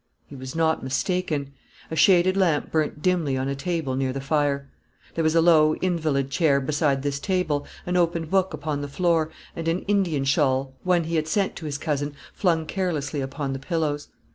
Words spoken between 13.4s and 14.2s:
the pillows.